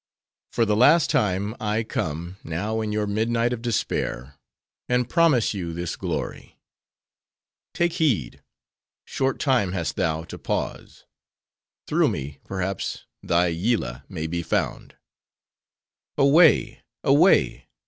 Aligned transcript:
—For 0.51 0.65
the 0.65 0.75
last 0.75 1.11
time 1.11 1.53
I 1.59 1.83
come; 1.83 2.37
now, 2.43 2.81
in 2.81 2.91
your 2.91 3.05
midnight 3.05 3.53
of 3.53 3.61
despair, 3.61 4.33
and 4.89 5.07
promise 5.07 5.53
you 5.53 5.73
this 5.73 5.95
glory. 5.95 6.57
Take 7.75 7.93
heed! 7.93 8.41
short 9.05 9.39
time 9.39 9.73
hast 9.73 9.97
thou 9.97 10.23
to 10.23 10.39
pause; 10.39 11.05
through 11.85 12.07
me, 12.07 12.39
perhaps, 12.43 13.05
thy 13.21 13.49
Yillah 13.49 14.03
may 14.09 14.25
be 14.25 14.41
found." 14.41 14.95
"Away! 16.17 16.81
away! 17.03 17.67